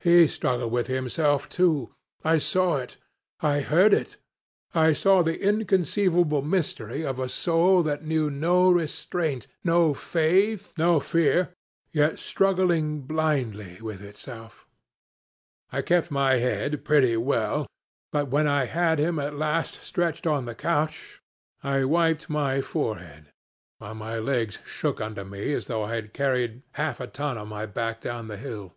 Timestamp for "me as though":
25.24-25.84